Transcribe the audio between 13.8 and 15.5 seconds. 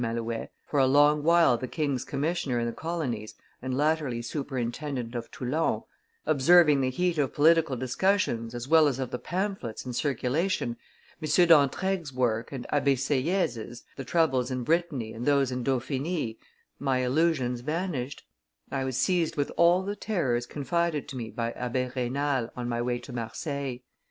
the troubles in Brittany and